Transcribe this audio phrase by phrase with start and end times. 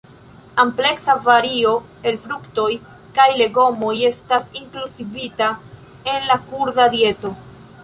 [0.61, 1.73] Ampleksa vario
[2.11, 2.65] el fruktoj
[3.19, 5.53] kaj legomoj estas inkluzivita
[6.15, 7.37] en la kurda dieto.